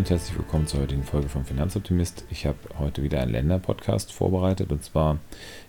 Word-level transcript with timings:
Und 0.00 0.08
herzlich 0.08 0.38
willkommen 0.38 0.66
zur 0.66 0.80
heutigen 0.80 1.02
Folge 1.02 1.28
vom 1.28 1.44
Finanzoptimist. 1.44 2.24
Ich 2.30 2.46
habe 2.46 2.56
heute 2.78 3.02
wieder 3.02 3.20
einen 3.20 3.32
Länder-Podcast 3.32 4.14
vorbereitet 4.14 4.72
und 4.72 4.82
zwar 4.82 5.18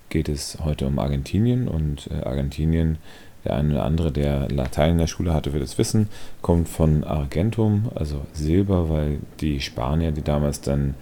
geht 0.07 0.29
es 0.29 0.57
heute 0.63 0.87
um 0.87 0.99
Argentinien 0.99 1.67
und 1.67 2.09
äh, 2.09 2.23
Argentinien, 2.23 2.97
der 3.43 3.57
eine 3.57 3.73
oder 3.73 3.83
andere, 3.83 4.09
der 4.09 4.47
Latein 4.47 4.91
in 4.91 4.97
der 4.99 5.07
Schule 5.07 5.33
hatte, 5.33 5.51
wird 5.51 5.63
es 5.63 5.77
wissen, 5.77 6.07
kommt 6.41 6.69
von 6.69 7.03
Argentum, 7.03 7.91
also 7.93 8.21
Silber, 8.31 8.89
weil 8.89 9.19
die 9.41 9.59
Spanier, 9.59 10.13
die 10.13 10.21
damals 10.21 10.61
dann 10.61 10.95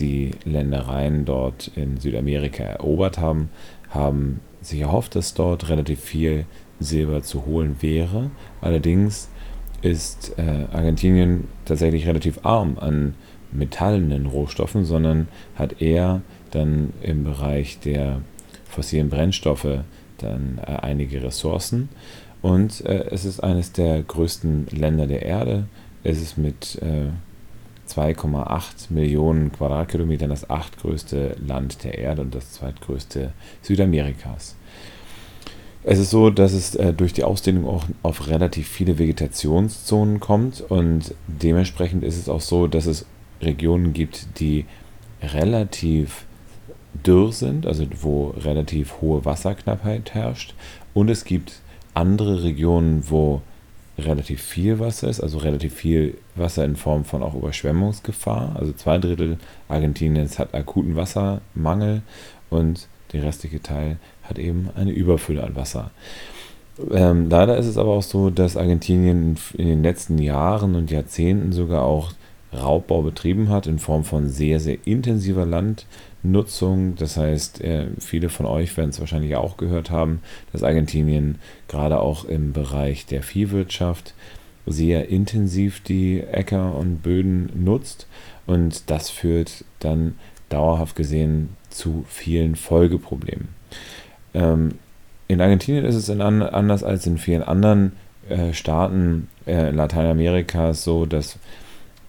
die 0.00 0.30
Ländereien 0.46 1.26
dort 1.26 1.70
in 1.76 1.98
Südamerika 1.98 2.64
erobert 2.64 3.18
haben, 3.18 3.50
haben 3.90 4.40
sich 4.62 4.80
erhofft, 4.80 5.14
dass 5.14 5.34
dort 5.34 5.68
relativ 5.68 6.00
viel 6.00 6.46
Silber 6.80 7.22
zu 7.22 7.44
holen 7.44 7.76
wäre. 7.80 8.30
Allerdings 8.62 9.28
ist 9.82 10.34
äh, 10.38 10.66
Argentinien 10.72 11.48
tatsächlich 11.64 12.06
relativ 12.06 12.44
arm 12.44 12.78
an 12.78 13.14
metallenen 13.50 14.26
Rohstoffen, 14.26 14.84
sondern 14.84 15.28
hat 15.56 15.82
eher 15.82 16.22
dann 16.50 16.92
im 17.02 17.24
Bereich 17.24 17.80
der 17.80 18.22
fossilen 18.64 19.10
Brennstoffe 19.10 19.80
dann 20.18 20.60
äh, 20.64 20.76
einige 20.80 21.22
Ressourcen. 21.22 21.88
Und 22.40 22.84
äh, 22.84 23.06
es 23.10 23.24
ist 23.24 23.40
eines 23.40 23.72
der 23.72 24.02
größten 24.02 24.68
Länder 24.70 25.06
der 25.06 25.22
Erde. 25.22 25.64
Es 26.02 26.20
ist 26.20 26.36
mit 26.36 26.80
2,8 27.88 28.90
äh, 28.90 28.94
Millionen 28.94 29.52
Quadratkilometern 29.52 30.30
das 30.30 30.50
achtgrößte 30.50 31.36
Land 31.46 31.84
der 31.84 31.98
Erde 31.98 32.22
und 32.22 32.34
das 32.34 32.52
zweitgrößte 32.52 33.32
Südamerikas. 33.62 34.56
Es 35.84 35.98
ist 35.98 36.10
so, 36.10 36.30
dass 36.30 36.52
es 36.52 36.76
äh, 36.76 36.92
durch 36.92 37.12
die 37.12 37.24
Ausdehnung 37.24 37.66
auch 37.66 37.84
auf 38.02 38.28
relativ 38.28 38.68
viele 38.68 38.98
Vegetationszonen 38.98 40.20
kommt 40.20 40.60
und 40.60 41.14
dementsprechend 41.26 42.04
ist 42.04 42.18
es 42.18 42.28
auch 42.28 42.40
so, 42.40 42.68
dass 42.68 42.86
es 42.86 43.04
Regionen 43.40 43.92
gibt, 43.92 44.38
die 44.38 44.64
relativ 45.22 46.24
dürr 47.04 47.32
sind, 47.32 47.66
also 47.66 47.84
wo 48.00 48.28
relativ 48.28 49.00
hohe 49.00 49.24
Wasserknappheit 49.24 50.14
herrscht 50.14 50.54
und 50.94 51.10
es 51.10 51.24
gibt 51.24 51.60
andere 51.94 52.44
Regionen, 52.44 53.10
wo 53.10 53.42
relativ 53.98 54.40
viel 54.40 54.78
Wasser 54.78 55.08
ist, 55.08 55.20
also 55.20 55.38
relativ 55.38 55.74
viel 55.74 56.16
Wasser 56.34 56.64
in 56.64 56.76
Form 56.76 57.04
von 57.04 57.22
auch 57.22 57.34
Überschwemmungsgefahr. 57.34 58.56
Also 58.58 58.72
zwei 58.72 58.98
Drittel 58.98 59.38
Argentiniens 59.68 60.38
hat 60.38 60.54
akuten 60.54 60.96
Wassermangel 60.96 62.02
und 62.48 62.88
der 63.12 63.22
restliche 63.24 63.62
Teil 63.62 63.96
hat 64.22 64.38
eben 64.38 64.70
eine 64.74 64.92
Überfülle 64.92 65.44
an 65.44 65.56
Wasser. 65.56 65.90
Ähm, 66.90 67.28
leider 67.28 67.56
ist 67.58 67.66
es 67.66 67.76
aber 67.76 67.90
auch 67.90 68.02
so, 68.02 68.30
dass 68.30 68.56
Argentinien 68.56 69.36
in 69.54 69.66
den 69.66 69.82
letzten 69.82 70.18
Jahren 70.18 70.74
und 70.74 70.90
Jahrzehnten 70.90 71.52
sogar 71.52 71.82
auch 71.82 72.12
Raubbau 72.52 73.02
betrieben 73.02 73.48
hat 73.48 73.66
in 73.66 73.78
Form 73.78 74.04
von 74.04 74.28
sehr, 74.28 74.60
sehr 74.60 74.78
intensiver 74.84 75.46
Landnutzung. 75.46 76.96
Das 76.96 77.16
heißt, 77.16 77.60
äh, 77.62 77.86
viele 77.98 78.28
von 78.28 78.46
euch 78.46 78.76
werden 78.76 78.90
es 78.90 79.00
wahrscheinlich 79.00 79.36
auch 79.36 79.56
gehört 79.56 79.90
haben, 79.90 80.20
dass 80.52 80.62
Argentinien 80.62 81.38
gerade 81.68 82.00
auch 82.00 82.24
im 82.24 82.52
Bereich 82.52 83.06
der 83.06 83.22
Viehwirtschaft 83.22 84.14
sehr 84.66 85.08
intensiv 85.08 85.80
die 85.80 86.20
Äcker 86.20 86.76
und 86.76 87.02
Böden 87.02 87.50
nutzt. 87.54 88.06
Und 88.46 88.90
das 88.90 89.08
führt 89.10 89.64
dann 89.78 90.16
dauerhaft 90.52 90.96
gesehen 90.96 91.56
zu 91.70 92.04
vielen 92.08 92.56
Folgeproblemen. 92.56 93.48
Ähm, 94.34 94.78
in 95.28 95.40
Argentinien 95.40 95.84
ist 95.84 95.94
es 95.94 96.10
an, 96.10 96.42
anders 96.42 96.84
als 96.84 97.06
in 97.06 97.18
vielen 97.18 97.42
anderen 97.42 97.92
äh, 98.28 98.52
Staaten 98.52 99.28
äh, 99.46 99.70
Lateinamerikas 99.70 100.84
so, 100.84 101.06
dass 101.06 101.38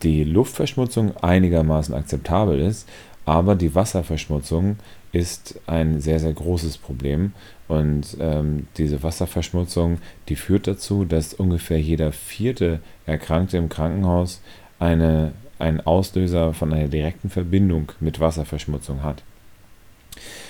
die 0.03 0.23
Luftverschmutzung 0.23 1.15
einigermaßen 1.17 1.95
akzeptabel 1.95 2.59
ist, 2.59 2.87
aber 3.25 3.55
die 3.55 3.73
Wasserverschmutzung 3.73 4.77
ist 5.13 5.59
ein 5.67 6.01
sehr, 6.01 6.19
sehr 6.19 6.33
großes 6.33 6.77
Problem. 6.77 7.33
Und 7.67 8.17
ähm, 8.19 8.67
diese 8.77 9.03
Wasserverschmutzung, 9.03 9.99
die 10.27 10.35
führt 10.35 10.67
dazu, 10.67 11.05
dass 11.05 11.33
ungefähr 11.33 11.79
jeder 11.79 12.11
vierte 12.11 12.79
Erkrankte 13.05 13.57
im 13.57 13.69
Krankenhaus 13.69 14.41
eine, 14.79 15.31
einen 15.63 15.81
Auslöser 15.81 16.53
von 16.53 16.73
einer 16.73 16.87
direkten 16.87 17.29
Verbindung 17.29 17.91
mit 17.99 18.19
Wasserverschmutzung 18.19 19.03
hat. 19.03 19.23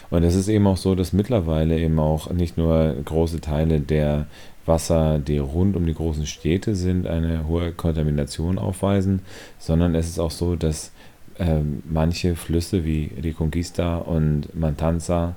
Und 0.09 0.23
es 0.23 0.35
ist 0.35 0.47
eben 0.47 0.67
auch 0.67 0.77
so, 0.77 0.95
dass 0.95 1.13
mittlerweile 1.13 1.79
eben 1.79 1.97
auch 1.99 2.29
nicht 2.29 2.57
nur 2.57 2.95
große 3.05 3.41
Teile 3.41 3.79
der 3.79 4.27
Wasser, 4.65 5.19
die 5.19 5.37
rund 5.37 5.75
um 5.75 5.85
die 5.85 5.93
großen 5.93 6.25
Städte 6.25 6.75
sind, 6.75 7.07
eine 7.07 7.47
hohe 7.47 7.71
Kontamination 7.71 8.57
aufweisen, 8.57 9.21
sondern 9.59 9.95
es 9.95 10.07
ist 10.07 10.19
auch 10.19 10.31
so, 10.31 10.55
dass 10.55 10.91
ähm, 11.39 11.81
manche 11.89 12.35
Flüsse 12.35 12.85
wie 12.85 13.11
die 13.23 13.33
Conquista 13.33 13.97
und 13.97 14.55
Mantanza 14.55 15.35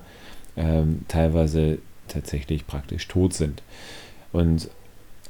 ähm, 0.55 1.01
teilweise 1.07 1.79
tatsächlich 2.07 2.67
praktisch 2.67 3.07
tot 3.07 3.33
sind. 3.33 3.63
Und 4.31 4.69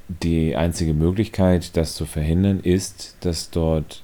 die 0.10 0.56
einzige 0.56 0.94
Möglichkeit, 0.94 1.76
das 1.76 1.96
zu 1.96 2.06
verhindern, 2.06 2.60
ist, 2.60 3.18
dass 3.22 3.50
dort 3.50 4.04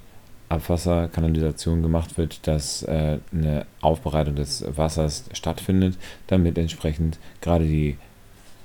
Abwasserkanalisation 0.53 1.81
gemacht 1.81 2.17
wird, 2.17 2.47
dass 2.47 2.83
äh, 2.83 3.19
eine 3.31 3.65
Aufbereitung 3.81 4.35
des 4.35 4.63
Wassers 4.75 5.25
stattfindet, 5.33 5.97
damit 6.27 6.57
entsprechend 6.57 7.19
gerade 7.41 7.65
die 7.65 7.97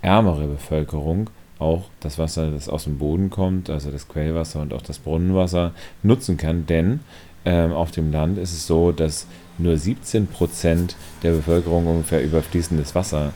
ärmere 0.03 0.47
Bevölkerung 0.47 1.31
auch 1.59 1.85
das 2.01 2.19
Wasser, 2.19 2.51
das 2.51 2.69
aus 2.69 2.85
dem 2.85 2.99
Boden 2.99 3.31
kommt, 3.31 3.69
also 3.69 3.91
das 3.91 4.07
Quellwasser 4.09 4.63
und 4.63 4.73
auch 4.73 4.83
das 4.83 4.99
Brunnenwasser 4.99 5.73
nutzen 6.03 6.37
kann. 6.37 6.67
Denn 6.67 7.01
ähm, 7.45 7.73
auf 7.73 7.91
dem 7.91 8.13
Land 8.13 8.39
ist 8.39 8.53
es 8.53 8.67
so, 8.67 8.93
dass 8.93 9.27
nur 9.59 9.77
17 9.77 10.29
Prozent 10.29 10.95
der 11.23 11.33
Bevölkerung 11.33 11.87
ungefähr 11.87 12.23
über 12.23 12.43
fließendes 12.43 12.95
Wasser 12.95 13.33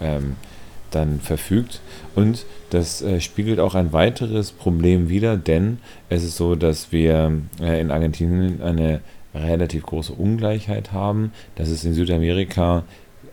ähm, 0.00 0.36
dann 0.96 1.20
verfügt. 1.20 1.80
Und 2.14 2.46
das 2.70 3.02
äh, 3.02 3.20
spiegelt 3.20 3.60
auch 3.60 3.74
ein 3.74 3.92
weiteres 3.92 4.52
Problem 4.52 5.08
wider, 5.08 5.36
denn 5.36 5.78
es 6.08 6.24
ist 6.24 6.36
so, 6.36 6.56
dass 6.56 6.90
wir 6.92 7.32
äh, 7.60 7.80
in 7.80 7.90
Argentinien 7.90 8.62
eine 8.62 9.00
relativ 9.34 9.84
große 9.84 10.12
Ungleichheit 10.12 10.92
haben. 10.92 11.32
Das 11.54 11.68
ist 11.68 11.84
in 11.84 11.92
Südamerika 11.92 12.84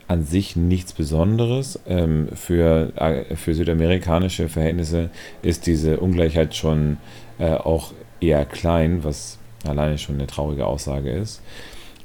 an 0.07 0.25
sich 0.25 0.55
nichts 0.55 0.93
Besonderes. 0.93 1.79
Ähm, 1.87 2.27
für, 2.35 2.91
äh, 2.95 3.35
für 3.35 3.53
südamerikanische 3.53 4.49
Verhältnisse 4.49 5.09
ist 5.41 5.65
diese 5.65 5.99
Ungleichheit 5.99 6.55
schon 6.55 6.97
äh, 7.39 7.53
auch 7.53 7.93
eher 8.19 8.45
klein, 8.45 9.03
was 9.03 9.39
alleine 9.65 9.97
schon 9.97 10.15
eine 10.15 10.27
traurige 10.27 10.65
Aussage 10.65 11.11
ist. 11.11 11.41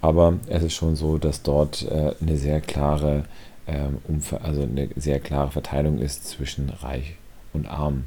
Aber 0.00 0.34
es 0.46 0.62
ist 0.62 0.75
schon 0.75 0.94
so, 0.94 1.19
dass 1.19 1.42
dort 1.42 1.82
äh, 1.90 2.12
eine 2.20 2.36
sehr 2.36 2.60
klare 2.60 3.25
ähm, 3.68 3.98
also 4.42 4.62
eine 4.62 4.88
sehr 4.96 5.20
klare 5.20 5.50
Verteilung 5.50 5.98
ist 5.98 6.26
zwischen 6.26 6.70
reich 6.70 7.14
und 7.52 7.66
arm. 7.66 8.04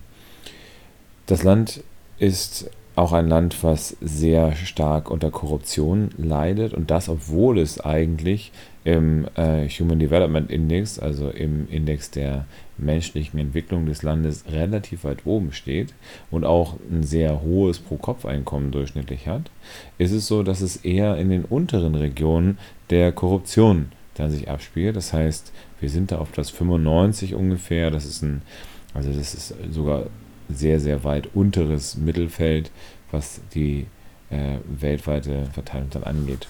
Das 1.27 1.43
Land 1.43 1.83
ist 2.19 2.69
auch 2.95 3.13
ein 3.13 3.29
Land, 3.29 3.63
was 3.63 3.95
sehr 4.01 4.53
stark 4.55 5.09
unter 5.09 5.31
Korruption 5.31 6.09
leidet 6.17 6.73
und 6.73 6.91
das, 6.91 7.07
obwohl 7.07 7.57
es 7.57 7.79
eigentlich 7.79 8.51
im 8.83 9.27
äh, 9.35 9.67
Human 9.69 9.99
Development 9.99 10.51
Index, 10.51 10.99
also 10.99 11.29
im 11.29 11.69
Index 11.69 12.11
der 12.11 12.45
menschlichen 12.77 13.39
Entwicklung 13.39 13.85
des 13.85 14.03
Landes, 14.03 14.43
relativ 14.51 15.03
weit 15.03 15.25
oben 15.25 15.53
steht 15.53 15.93
und 16.31 16.43
auch 16.43 16.75
ein 16.91 17.03
sehr 17.03 17.41
hohes 17.41 17.79
Pro-Kopf-Einkommen 17.79 18.71
durchschnittlich 18.71 19.27
hat, 19.27 19.51
ist 19.97 20.11
es 20.11 20.27
so, 20.27 20.43
dass 20.43 20.61
es 20.61 20.77
eher 20.77 21.17
in 21.17 21.29
den 21.29 21.45
unteren 21.45 21.95
Regionen 21.95 22.57
der 22.89 23.11
Korruption 23.11 23.91
dann 24.21 24.31
sich 24.31 24.49
abspielt. 24.49 24.95
Das 24.95 25.13
heißt, 25.13 25.51
wir 25.79 25.89
sind 25.89 26.11
da 26.11 26.19
auf 26.19 26.31
Platz 26.31 26.49
95 26.49 27.35
ungefähr. 27.35 27.91
Das 27.91 28.05
ist 28.05 28.21
ein, 28.21 28.41
also 28.93 29.11
das 29.11 29.33
ist 29.33 29.55
sogar 29.71 30.05
sehr, 30.49 30.79
sehr 30.79 31.03
weit 31.03 31.29
unteres 31.33 31.95
Mittelfeld, 31.95 32.71
was 33.11 33.41
die 33.53 33.87
äh, 34.29 34.57
weltweite 34.65 35.45
Verteilung 35.53 35.89
dann 35.91 36.03
angeht. 36.03 36.47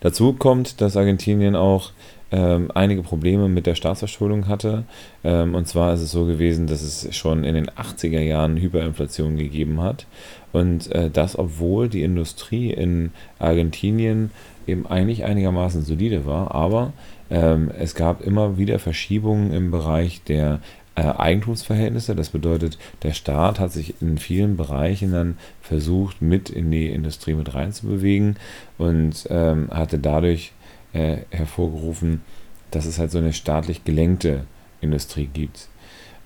Dazu 0.00 0.32
kommt, 0.32 0.80
dass 0.80 0.96
Argentinien 0.96 1.54
auch 1.54 1.92
ähm, 2.32 2.70
einige 2.74 3.02
Probleme 3.02 3.48
mit 3.48 3.66
der 3.66 3.74
Staatsverschuldung 3.74 4.48
hatte. 4.48 4.84
Ähm, 5.22 5.54
und 5.54 5.68
zwar 5.68 5.94
ist 5.94 6.00
es 6.00 6.10
so 6.10 6.24
gewesen, 6.24 6.66
dass 6.66 6.82
es 6.82 7.14
schon 7.14 7.44
in 7.44 7.54
den 7.54 7.70
80er 7.70 8.20
Jahren 8.20 8.56
Hyperinflation 8.56 9.36
gegeben 9.36 9.80
hat. 9.80 10.06
Und 10.52 10.90
äh, 10.92 11.10
das, 11.10 11.38
obwohl 11.38 11.88
die 11.88 12.02
Industrie 12.02 12.70
in 12.72 13.10
Argentinien 13.38 14.30
eben 14.66 14.86
eigentlich 14.86 15.24
einigermaßen 15.24 15.82
solide 15.82 16.26
war, 16.26 16.54
aber 16.54 16.92
ähm, 17.30 17.70
es 17.78 17.94
gab 17.94 18.22
immer 18.22 18.58
wieder 18.58 18.78
Verschiebungen 18.78 19.52
im 19.52 19.70
Bereich 19.70 20.22
der 20.24 20.60
äh, 20.96 21.02
Eigentumsverhältnisse. 21.02 22.16
Das 22.16 22.30
bedeutet, 22.30 22.78
der 23.02 23.12
Staat 23.12 23.60
hat 23.60 23.72
sich 23.72 24.00
in 24.00 24.18
vielen 24.18 24.56
Bereichen 24.56 25.12
dann 25.12 25.36
versucht, 25.60 26.22
mit 26.22 26.50
in 26.50 26.70
die 26.70 26.88
Industrie 26.88 27.34
mit 27.34 27.54
reinzubewegen 27.54 28.36
und 28.78 29.26
ähm, 29.30 29.68
hatte 29.70 29.98
dadurch 29.98 30.52
äh, 30.96 31.18
hervorgerufen, 31.30 32.22
dass 32.70 32.86
es 32.86 32.98
halt 32.98 33.10
so 33.10 33.18
eine 33.18 33.32
staatlich 33.32 33.84
gelenkte 33.84 34.44
Industrie 34.80 35.28
gibt. 35.32 35.68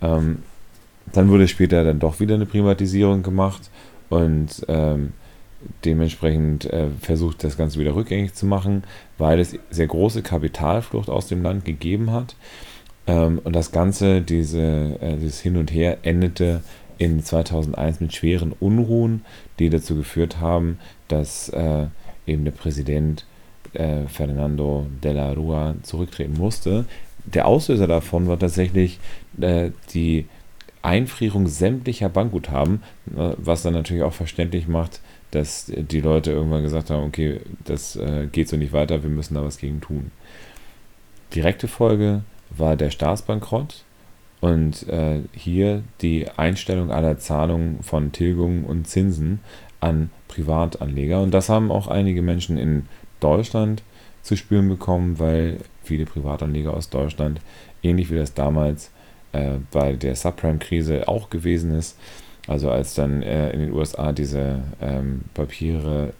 Ähm, 0.00 0.42
dann 1.12 1.28
wurde 1.28 1.48
später 1.48 1.82
dann 1.84 1.98
doch 1.98 2.20
wieder 2.20 2.36
eine 2.36 2.46
Privatisierung 2.46 3.22
gemacht 3.22 3.70
und 4.08 4.64
ähm, 4.68 5.12
dementsprechend 5.84 6.66
äh, 6.66 6.88
versucht, 7.00 7.42
das 7.44 7.56
Ganze 7.56 7.80
wieder 7.80 7.94
rückgängig 7.94 8.34
zu 8.34 8.46
machen, 8.46 8.84
weil 9.18 9.40
es 9.40 9.58
sehr 9.70 9.88
große 9.88 10.22
Kapitalflucht 10.22 11.10
aus 11.10 11.26
dem 11.26 11.42
Land 11.42 11.64
gegeben 11.64 12.12
hat. 12.12 12.36
Ähm, 13.06 13.40
und 13.42 13.54
das 13.54 13.72
Ganze, 13.72 14.22
diese, 14.22 14.98
äh, 15.00 15.16
dieses 15.16 15.40
Hin 15.40 15.56
und 15.56 15.72
Her, 15.72 15.98
endete 16.02 16.62
in 16.96 17.22
2001 17.22 18.00
mit 18.00 18.14
schweren 18.14 18.52
Unruhen, 18.58 19.24
die 19.58 19.68
dazu 19.68 19.96
geführt 19.96 20.38
haben, 20.38 20.78
dass 21.08 21.48
äh, 21.48 21.86
eben 22.26 22.44
der 22.44 22.52
Präsident 22.52 23.24
äh, 23.72 24.06
Fernando 24.06 24.86
de 25.02 25.12
la 25.12 25.32
Rua 25.32 25.74
zurücktreten 25.82 26.34
musste. 26.34 26.84
Der 27.24 27.46
Auslöser 27.46 27.86
davon 27.86 28.26
war 28.28 28.38
tatsächlich 28.38 28.98
äh, 29.40 29.70
die 29.92 30.26
Einfrierung 30.82 31.46
sämtlicher 31.46 32.08
Bankguthaben, 32.08 32.82
äh, 33.16 33.32
was 33.36 33.62
dann 33.62 33.74
natürlich 33.74 34.02
auch 34.02 34.12
verständlich 34.12 34.66
macht, 34.66 35.00
dass 35.30 35.70
die 35.74 36.00
Leute 36.00 36.32
irgendwann 36.32 36.62
gesagt 36.62 36.90
haben, 36.90 37.04
okay, 37.04 37.40
das 37.64 37.96
äh, 37.96 38.26
geht 38.30 38.48
so 38.48 38.56
nicht 38.56 38.72
weiter, 38.72 39.02
wir 39.02 39.10
müssen 39.10 39.34
da 39.34 39.44
was 39.44 39.58
gegen 39.58 39.80
tun. 39.80 40.10
Direkte 41.34 41.68
Folge 41.68 42.22
war 42.50 42.76
der 42.76 42.90
Staatsbankrott 42.90 43.84
und 44.40 44.88
äh, 44.88 45.20
hier 45.32 45.84
die 46.00 46.26
Einstellung 46.36 46.90
aller 46.90 47.18
Zahlungen 47.18 47.82
von 47.82 48.10
Tilgungen 48.10 48.64
und 48.64 48.88
Zinsen 48.88 49.40
an 49.80 50.10
Privatanleger. 50.28 51.22
Und 51.22 51.32
das 51.32 51.48
haben 51.48 51.70
auch 51.70 51.86
einige 51.86 52.22
Menschen 52.22 52.56
in 52.56 52.86
Deutschland 53.20 53.82
zu 54.22 54.36
spüren 54.36 54.68
bekommen, 54.68 55.18
weil 55.18 55.58
viele 55.82 56.04
Privatanleger 56.04 56.74
aus 56.74 56.90
Deutschland, 56.90 57.40
ähnlich 57.82 58.10
wie 58.10 58.16
das 58.16 58.34
damals 58.34 58.90
äh, 59.32 59.58
bei 59.70 59.94
der 59.94 60.14
Subprime-Krise 60.14 61.08
auch 61.08 61.30
gewesen 61.30 61.72
ist, 61.72 61.96
also 62.46 62.70
als 62.70 62.94
dann 62.94 63.22
äh, 63.22 63.50
in 63.52 63.60
den 63.60 63.72
USA 63.72 64.12
diese 64.12 64.62
ähm, 64.80 65.22
Papiere 65.34 66.12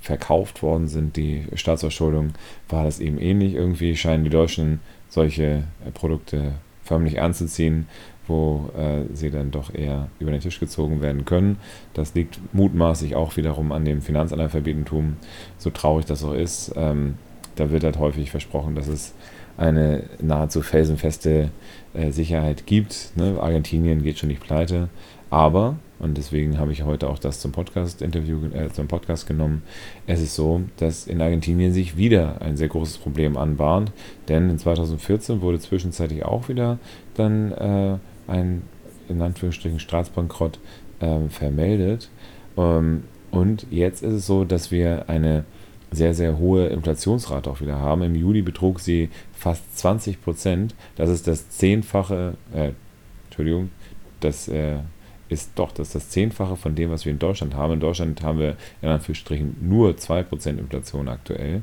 verkauft 0.00 0.62
worden 0.62 0.86
sind, 0.86 1.16
die 1.16 1.46
Staatsverschuldung, 1.54 2.34
war 2.68 2.84
das 2.84 3.00
eben 3.00 3.18
ähnlich. 3.18 3.54
Irgendwie 3.54 3.96
scheinen 3.96 4.24
die 4.24 4.30
Deutschen 4.30 4.80
solche 5.08 5.64
äh, 5.84 5.90
Produkte 5.92 6.52
förmlich 6.84 7.20
anzuziehen, 7.20 7.86
wo 8.28 8.70
äh, 8.76 9.14
sie 9.14 9.30
dann 9.30 9.50
doch 9.50 9.74
eher 9.74 10.08
über 10.20 10.30
den 10.30 10.40
Tisch 10.40 10.60
gezogen 10.60 11.00
werden 11.00 11.24
können. 11.24 11.56
Das 11.94 12.14
liegt 12.14 12.38
mutmaßlich 12.52 13.16
auch 13.16 13.36
wiederum 13.36 13.72
an 13.72 13.84
dem 13.84 14.02
Finanzanalphabetentum, 14.02 15.16
so 15.56 15.70
traurig 15.70 16.06
das 16.06 16.22
auch 16.22 16.34
ist. 16.34 16.72
Ähm, 16.76 17.14
da 17.56 17.70
wird 17.70 17.84
halt 17.84 17.98
häufig 17.98 18.30
versprochen, 18.30 18.74
dass 18.74 18.86
es 18.86 19.14
eine 19.56 20.04
nahezu 20.22 20.62
felsenfeste 20.62 21.50
äh, 21.92 22.12
Sicherheit 22.12 22.66
gibt. 22.66 23.12
Ne? 23.16 23.38
Argentinien 23.40 24.02
geht 24.02 24.18
schon 24.18 24.28
nicht 24.28 24.40
pleite, 24.40 24.88
aber, 25.30 25.76
und 25.98 26.16
deswegen 26.16 26.58
habe 26.58 26.72
ich 26.72 26.84
heute 26.84 27.08
auch 27.08 27.18
das 27.18 27.40
zum 27.40 27.52
Podcast-Interview, 27.52 28.46
äh, 28.54 28.70
zum 28.72 28.86
Podcast 28.86 29.26
genommen, 29.26 29.62
es 30.06 30.20
ist 30.20 30.36
so, 30.36 30.62
dass 30.76 31.06
in 31.06 31.20
Argentinien 31.20 31.72
sich 31.72 31.96
wieder 31.96 32.40
ein 32.40 32.56
sehr 32.56 32.68
großes 32.68 32.98
Problem 32.98 33.36
anbahnt, 33.36 33.92
denn 34.28 34.48
in 34.48 34.58
2014 34.58 35.42
wurde 35.42 35.58
zwischenzeitlich 35.58 36.24
auch 36.24 36.48
wieder 36.48 36.78
dann 37.14 37.52
äh, 37.52 37.98
ein, 38.28 38.62
in 39.08 39.20
Anführungsstrichen, 39.20 39.80
Staatsbankrott 39.80 40.58
äh, 41.00 41.28
vermeldet. 41.28 42.10
Ähm, 42.56 43.04
und 43.30 43.66
jetzt 43.70 44.02
ist 44.02 44.12
es 44.12 44.26
so, 44.26 44.44
dass 44.44 44.70
wir 44.70 45.08
eine 45.08 45.44
sehr, 45.90 46.14
sehr 46.14 46.38
hohe 46.38 46.66
Inflationsrate 46.66 47.50
auch 47.50 47.60
wieder 47.60 47.78
haben. 47.78 48.02
Im 48.02 48.14
Juli 48.14 48.42
betrug 48.42 48.80
sie 48.80 49.08
fast 49.32 49.78
20 49.78 50.22
Prozent. 50.22 50.74
Das 50.96 51.08
ist 51.08 51.26
das 51.26 51.48
Zehnfache, 51.48 52.34
äh, 52.54 52.72
Entschuldigung, 53.26 53.70
das 54.20 54.48
äh, 54.48 54.78
ist 55.28 55.52
doch 55.56 55.72
das, 55.72 55.90
das 55.90 56.08
Zehnfache 56.10 56.56
von 56.56 56.74
dem, 56.74 56.90
was 56.90 57.04
wir 57.04 57.12
in 57.12 57.18
Deutschland 57.18 57.54
haben. 57.54 57.74
In 57.74 57.80
Deutschland 57.80 58.22
haben 58.22 58.38
wir 58.38 58.56
in 58.82 58.88
Anführungsstrichen 58.88 59.56
nur 59.60 59.90
2% 59.90 60.58
Inflation 60.58 61.08
aktuell. 61.08 61.62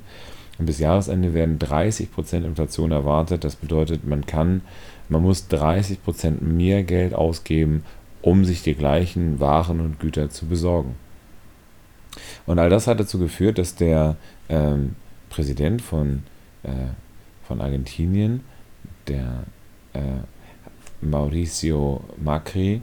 Und 0.57 0.68
bis 0.68 0.80
Jahresende 0.80 1.34
werden 1.34 1.60
30% 1.60 2.46
Inflation 2.46 2.92
erwartet. 2.92 3.44
Das 3.44 3.56
bedeutet, 3.56 4.07
man 4.07 4.25
kann, 4.25 4.62
man 5.10 5.22
muss 5.22 5.50
30% 5.50 6.42
mehr 6.42 6.84
Geld 6.84 7.13
ausgeben, 7.13 7.84
um 8.22 8.46
sich 8.46 8.63
die 8.63 8.74
gleichen 8.74 9.40
Waren 9.40 9.80
und 9.80 10.00
Güter 10.00 10.30
zu 10.30 10.46
besorgen. 10.46 10.96
Und 12.46 12.60
all 12.60 12.69
das 12.69 12.88
hat 12.88 13.00
dazu 13.00 13.19
geführt, 13.19 13.57
dass 13.57 13.75
der 13.75 14.16
ähm, 14.50 14.96
Präsident 15.30 15.81
von, 15.81 16.24
äh, 16.63 16.69
von 17.44 17.62
Argentinien, 17.62 18.42
der 19.08 19.44
äh, 19.94 20.00
Mauricio 21.01 22.04
Macri, 22.18 22.81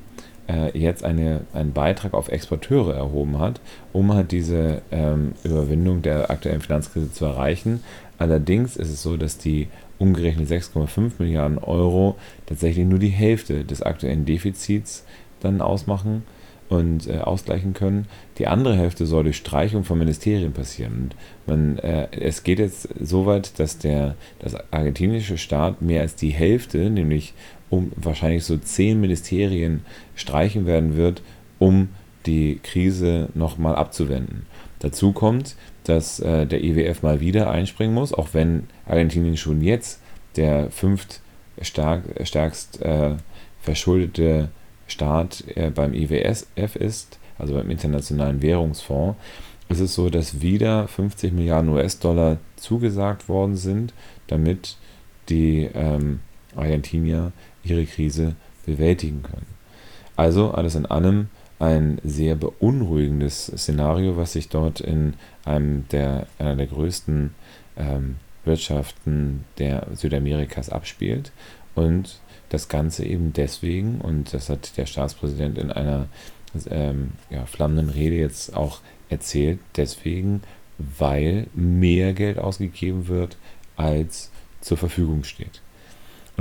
äh, 0.48 0.76
jetzt 0.78 1.04
eine, 1.04 1.42
einen 1.52 1.72
Beitrag 1.72 2.14
auf 2.14 2.28
Exporteure 2.28 2.94
erhoben 2.94 3.38
hat, 3.38 3.60
um 3.92 4.12
halt 4.12 4.32
diese 4.32 4.82
ähm, 4.90 5.32
Überwindung 5.44 6.02
der 6.02 6.30
aktuellen 6.30 6.60
Finanzkrise 6.60 7.12
zu 7.12 7.24
erreichen. 7.24 7.82
Allerdings 8.18 8.76
ist 8.76 8.90
es 8.90 9.02
so, 9.02 9.16
dass 9.16 9.38
die 9.38 9.68
umgerechnet 9.98 10.48
6,5 10.48 11.12
Milliarden 11.18 11.58
Euro 11.58 12.16
tatsächlich 12.46 12.86
nur 12.86 12.98
die 12.98 13.08
Hälfte 13.08 13.64
des 13.64 13.82
aktuellen 13.82 14.24
Defizits 14.24 15.04
dann 15.40 15.60
ausmachen 15.60 16.24
und 16.68 17.06
äh, 17.06 17.18
ausgleichen 17.18 17.74
können. 17.74 18.06
Die 18.38 18.46
andere 18.46 18.76
Hälfte 18.76 19.06
soll 19.06 19.24
durch 19.24 19.36
Streichung 19.36 19.84
von 19.84 19.98
Ministerien 19.98 20.52
passieren. 20.52 21.10
Und 21.46 21.76
man, 21.76 21.78
äh, 21.78 22.08
es 22.12 22.42
geht 22.42 22.58
jetzt 22.58 22.88
so 23.00 23.26
weit, 23.26 23.58
dass 23.58 23.78
der 23.78 24.16
das 24.38 24.56
argentinische 24.72 25.38
Staat 25.38 25.82
mehr 25.82 26.00
als 26.00 26.14
die 26.14 26.30
Hälfte, 26.30 26.90
nämlich 26.90 27.34
um 27.72 27.90
wahrscheinlich 27.96 28.44
so 28.44 28.58
zehn 28.58 29.00
Ministerien 29.00 29.82
streichen 30.14 30.66
werden 30.66 30.94
wird, 30.94 31.22
um 31.58 31.88
die 32.26 32.60
Krise 32.62 33.30
nochmal 33.32 33.76
abzuwenden. 33.76 34.44
Dazu 34.80 35.12
kommt, 35.12 35.56
dass 35.84 36.20
äh, 36.20 36.46
der 36.46 36.62
IWF 36.62 37.02
mal 37.02 37.20
wieder 37.20 37.50
einspringen 37.50 37.94
muss, 37.94 38.12
auch 38.12 38.28
wenn 38.34 38.64
Argentinien 38.84 39.38
schon 39.38 39.62
jetzt 39.62 40.02
der 40.36 40.70
fünft 40.70 41.20
stark, 41.62 42.02
stärkst 42.22 42.82
äh, 42.82 43.14
verschuldete 43.62 44.50
Staat 44.86 45.42
äh, 45.54 45.70
beim 45.70 45.94
IWF 45.94 46.76
ist, 46.76 47.18
also 47.38 47.54
beim 47.54 47.70
Internationalen 47.70 48.42
Währungsfonds, 48.42 49.16
ist 49.70 49.80
es 49.80 49.94
so, 49.94 50.11
dass 50.11 50.42
wieder 50.42 50.88
50 50.88 51.32
Milliarden 51.32 51.70
US-Dollar 51.70 52.37
zugesagt 52.56 53.30
worden 53.30 53.56
sind, 53.56 53.94
damit 54.26 54.76
die 55.30 55.70
ähm, 55.73 56.20
Argentinier 56.56 57.32
ihre 57.64 57.85
Krise 57.87 58.35
bewältigen 58.66 59.23
können. 59.23 59.47
Also 60.16 60.50
alles 60.50 60.75
in 60.75 60.87
allem 60.87 61.28
ein 61.59 62.00
sehr 62.02 62.35
beunruhigendes 62.35 63.47
Szenario, 63.47 64.16
was 64.16 64.32
sich 64.32 64.49
dort 64.49 64.80
in 64.80 65.14
einem 65.44 65.87
der, 65.90 66.26
einer 66.38 66.56
der 66.56 66.66
größten 66.66 67.35
ähm, 67.76 68.16
Wirtschaften 68.44 69.44
der 69.59 69.87
Südamerikas 69.94 70.71
abspielt. 70.71 71.30
Und 71.75 72.18
das 72.49 72.68
Ganze 72.68 73.04
eben 73.04 73.32
deswegen, 73.32 74.00
und 74.00 74.35
das 74.35 74.50
hat 74.50 74.76
der 74.76 74.87
Staatspräsident 74.87 75.56
in 75.56 75.71
einer 75.71 76.09
ähm, 76.68 77.12
ja, 77.30 77.47
flammenden 77.47 77.88
Rede 77.88 78.16
jetzt 78.16 78.54
auch 78.54 78.80
erzählt, 79.09 79.59
deswegen, 79.76 80.42
weil 80.78 81.47
mehr 81.54 82.12
Geld 82.12 82.38
ausgegeben 82.38 83.09
wird, 83.09 83.37
als 83.76 84.30
zur 84.61 84.76
Verfügung 84.76 85.25
steht. 85.25 85.62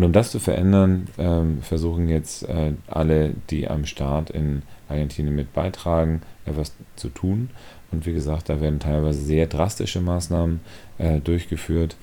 Und 0.02 0.06
um 0.06 0.14
das 0.14 0.32
zu 0.32 0.40
verändern, 0.40 1.10
ähm, 1.20 1.60
versuchen 1.62 2.10
jetzt 2.10 2.50
äh, 2.50 2.74
alle, 2.88 3.36
die 3.52 3.68
am 3.68 3.86
Start 3.86 4.32
in 4.32 4.64
Argentinien 4.90 5.36
mit 5.36 5.54
beitragen, 5.54 6.24
etwas 6.44 6.74
zu 6.96 7.10
tun. 7.10 7.52
Und 7.92 8.08
wie 8.08 8.14
gesagt, 8.14 8.50
da 8.50 8.60
werden 8.62 8.80
teilweise 8.80 9.22
sehr 9.22 9.46
drastische 9.46 10.02
Maßnahmen 10.02 10.62
äh, 10.98 11.20
durchgeführt. 11.20 11.98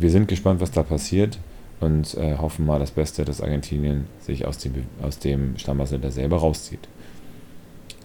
Wir 0.00 0.10
sind 0.10 0.26
gespannt, 0.26 0.60
was 0.60 0.72
da 0.72 0.82
passiert 0.82 1.38
und 1.78 2.16
äh, 2.16 2.38
hoffen 2.38 2.66
mal 2.66 2.80
das 2.80 2.90
Beste, 2.90 3.24
dass 3.24 3.40
Argentinien 3.40 4.06
sich 4.18 4.44
aus 4.44 4.58
dem, 4.58 4.74
aus 5.00 5.20
dem 5.20 5.56
Stammwasser 5.58 6.00
selber 6.10 6.38
rauszieht. 6.38 6.88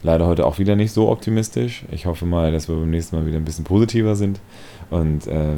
Leider 0.04 0.28
heute 0.28 0.46
auch 0.46 0.60
wieder 0.60 0.76
nicht 0.76 0.92
so 0.92 1.10
optimistisch. 1.10 1.86
Ich 1.90 2.06
hoffe 2.06 2.28
mal, 2.28 2.52
dass 2.52 2.70
wir 2.70 2.76
beim 2.76 2.92
nächsten 2.92 3.16
Mal 3.16 3.26
wieder 3.26 3.38
ein 3.38 3.46
bisschen 3.46 3.66
positiver 3.66 4.16
sind 4.16 4.40
und 4.92 5.26
äh, 5.26 5.56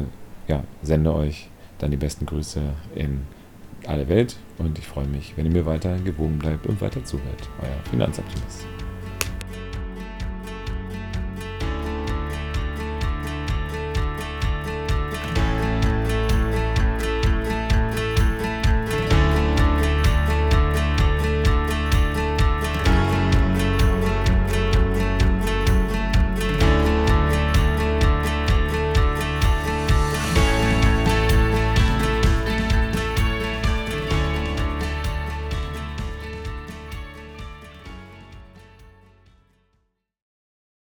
ja, 0.48 0.64
sende 0.82 1.12
euch 1.12 1.50
dann 1.76 1.90
die 1.90 1.98
besten 1.98 2.24
Grüße 2.24 2.62
in 2.94 3.20
alle 3.86 4.08
Welt 4.08 4.36
und 4.58 4.78
ich 4.78 4.86
freue 4.86 5.06
mich, 5.06 5.36
wenn 5.36 5.46
ihr 5.46 5.52
mir 5.52 5.66
weiter 5.66 5.96
gewogen 5.98 6.38
bleibt 6.38 6.66
und 6.66 6.80
weiter 6.80 7.04
zuhört. 7.04 7.48
Euer 7.62 7.90
Finanzoptimist. 7.90 8.66